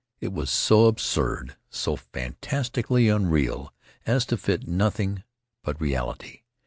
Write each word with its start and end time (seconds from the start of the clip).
It 0.19 0.33
was 0.33 0.49
so 0.49 0.85
absurd, 0.85 1.57
so 1.69 1.95
fantastically 1.95 3.07
unreal 3.07 3.71
as 4.07 4.25
to 4.25 4.35
fit 4.37 4.67
nothing 4.67 5.21
but 5.63 5.79
reality. 5.79 6.41